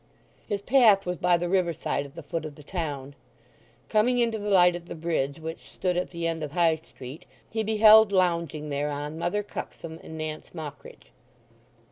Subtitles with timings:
[0.47, 3.13] His path was by the river side at the foot of the town.
[3.87, 7.25] Coming into the light at the bridge which stood at the end of High Street
[7.47, 11.11] he beheld lounging thereon Mother Cuxsom and Nance Mockridge.